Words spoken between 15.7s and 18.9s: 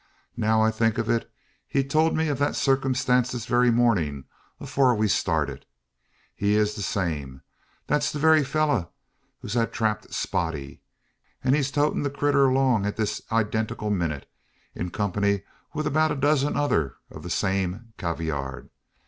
wi' about a dozen others o' the same cavyurd.